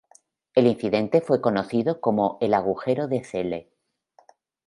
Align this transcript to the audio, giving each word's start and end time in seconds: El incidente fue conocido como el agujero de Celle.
El 0.55 0.65
incidente 0.65 1.21
fue 1.21 1.41
conocido 1.41 2.01
como 2.01 2.39
el 2.41 2.55
agujero 2.55 3.07
de 3.07 3.23
Celle. 3.23 3.69